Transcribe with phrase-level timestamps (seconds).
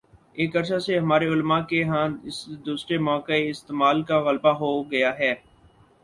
[0.33, 5.11] ایک عرصے سے ہمارے علما کے ہاں اس دوسرے موقعِ استعمال کا غلبہ ہو گیا
[5.19, 5.33] ہے